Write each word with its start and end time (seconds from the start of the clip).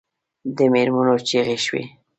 د 0.55 0.57
مېرمنو 0.73 1.15
چیغې 1.27 1.57
شوې. 1.65 1.83